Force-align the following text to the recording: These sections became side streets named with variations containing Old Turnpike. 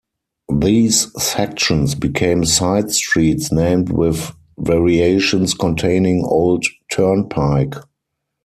These 0.51 1.11
sections 1.23 1.93
became 1.93 2.43
side 2.43 2.89
streets 2.91 3.51
named 3.51 3.91
with 3.91 4.31
variations 4.57 5.53
containing 5.53 6.23
Old 6.25 6.65
Turnpike. 6.91 7.75